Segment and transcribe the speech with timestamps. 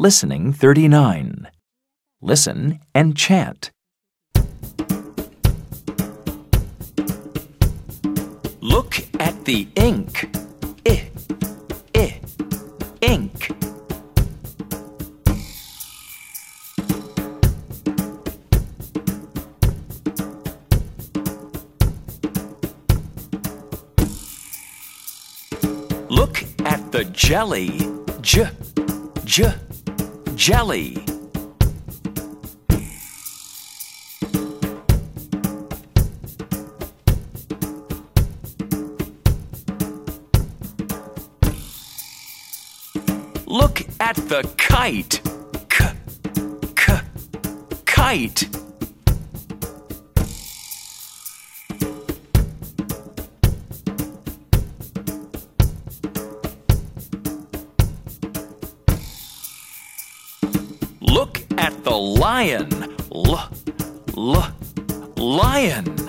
[0.00, 1.48] Listening 39.
[2.22, 3.72] Listen and chant.
[8.60, 10.30] Look at the ink.
[10.86, 11.10] I,
[11.96, 12.20] I,
[13.00, 13.50] ink.
[26.08, 27.72] Look at the jelly.
[28.20, 28.48] J,
[29.24, 29.52] j,
[30.38, 30.94] jelly.
[43.46, 45.20] Look at the kite.
[45.68, 45.92] K,
[46.76, 47.00] k,
[47.84, 48.67] kite.
[61.58, 62.94] At the lion.
[63.12, 63.50] L,
[64.16, 64.54] l,
[65.16, 66.07] lion.